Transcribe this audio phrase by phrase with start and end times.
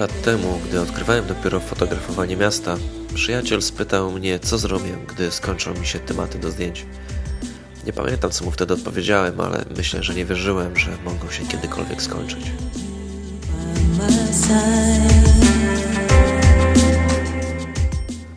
[0.00, 2.76] lat temu, gdy odkrywałem dopiero fotografowanie miasta,
[3.14, 6.86] przyjaciel spytał mnie, co zrobię, gdy skończą mi się tematy do zdjęć.
[7.86, 12.02] Nie pamiętam, co mu wtedy odpowiedziałem, ale myślę, że nie wierzyłem, że mogą się kiedykolwiek
[12.02, 12.52] skończyć.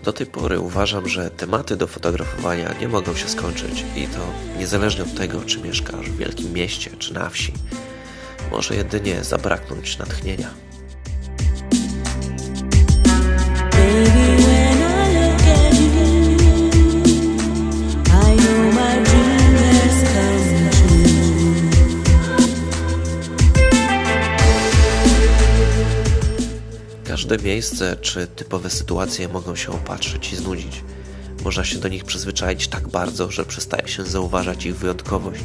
[0.03, 4.19] Do tej pory uważam, że tematy do fotografowania nie mogą się skończyć i to
[4.59, 7.53] niezależnie od tego, czy mieszkasz w wielkim mieście czy na wsi.
[8.51, 10.72] Może jedynie zabraknąć natchnienia.
[27.23, 30.83] Każde miejsce czy typowe sytuacje mogą się opatrzyć i znudzić.
[31.43, 35.43] Można się do nich przyzwyczaić tak bardzo, że przestaje się zauważać ich wyjątkowość.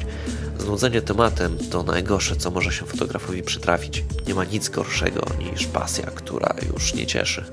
[0.58, 4.04] Znudzenie tematem to najgorsze, co może się fotografowi przytrafić.
[4.26, 7.44] Nie ma nic gorszego niż pasja, która już nie cieszy.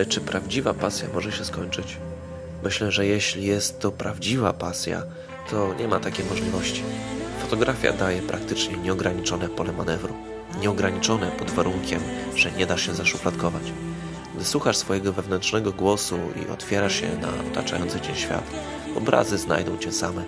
[0.00, 1.96] Ale czy prawdziwa pasja może się skończyć?
[2.62, 5.02] Myślę, że jeśli jest to prawdziwa pasja,
[5.50, 6.82] to nie ma takiej możliwości.
[7.42, 10.14] Fotografia daje praktycznie nieograniczone pole manewru.
[10.60, 12.00] Nieograniczone pod warunkiem,
[12.34, 13.62] że nie da się zaszufladkować.
[14.34, 18.50] Gdy słuchasz swojego wewnętrznego głosu i otwierasz się na otaczający cię świat,
[18.96, 20.24] obrazy znajdą cię same.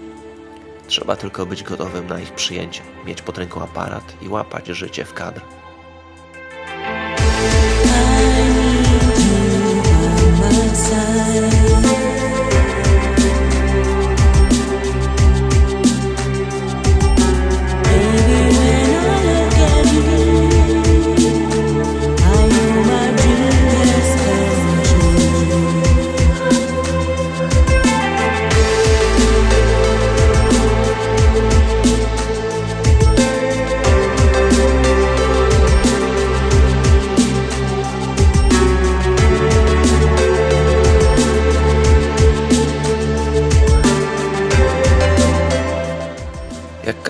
[0.86, 5.14] Trzeba tylko być gotowym na ich przyjęcie, mieć pod ręką aparat i łapać życie w
[5.14, 5.40] kadr.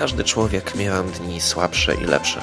[0.02, 2.40] Każdy człowiek miałam dni słabsze i lepsze.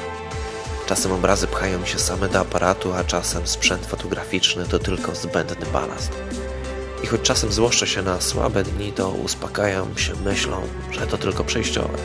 [0.88, 6.12] Czasem obrazy pchają się same do aparatu, a czasem sprzęt fotograficzny to tylko zbędny balast.
[7.04, 10.62] I choć czasem złoszczę się na słabe dni, to uspokajam się myślą,
[10.92, 11.98] że to tylko przejściowe.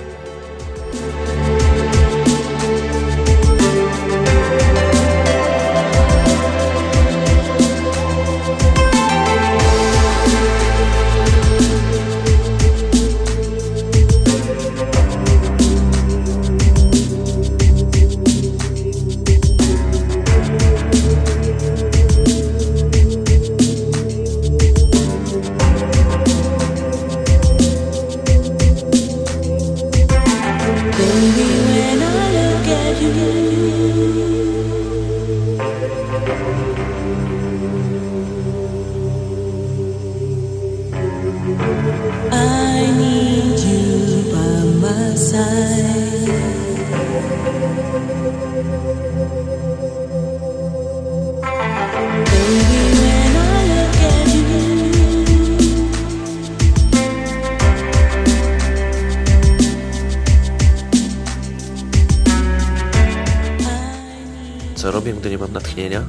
[64.84, 66.02] Co robię, gdy nie mam natchnienia?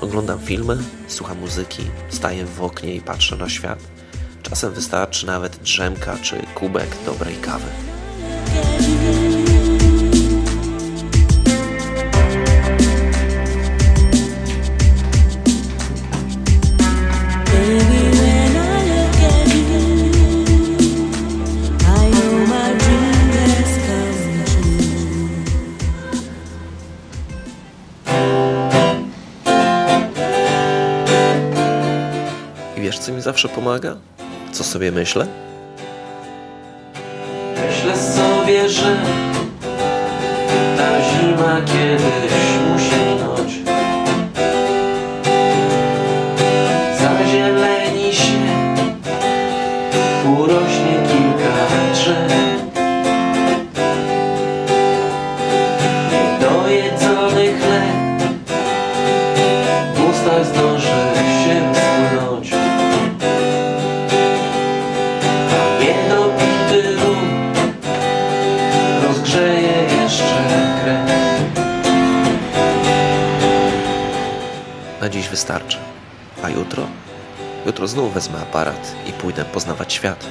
[0.00, 0.78] Oglądam filmy,
[1.08, 3.78] słucham muzyki, staję w oknie i patrzę na świat.
[4.42, 7.66] Czasem wystarczy nawet drzemka czy kubek dobrej kawy.
[32.84, 33.96] Wiesz, co mi zawsze pomaga?
[34.52, 35.26] Co sobie myślę?
[37.54, 38.96] Myślę sobie, że
[40.76, 42.32] ta zima kiedyś
[42.68, 43.03] musi
[75.14, 75.78] dziś wystarczy.
[76.42, 76.86] A jutro?
[77.66, 80.26] Jutro znów wezmę aparat i pójdę poznawać świat.